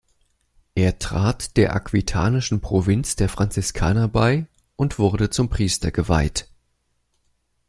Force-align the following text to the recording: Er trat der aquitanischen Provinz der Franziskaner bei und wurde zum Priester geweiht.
Er 0.73 0.97
trat 0.97 1.57
der 1.57 1.75
aquitanischen 1.75 2.59
Provinz 2.59 3.15
der 3.17 3.29
Franziskaner 3.29 4.07
bei 4.07 4.47
und 4.75 4.97
wurde 4.97 5.29
zum 5.29 5.47
Priester 5.47 5.91
geweiht. 5.91 6.49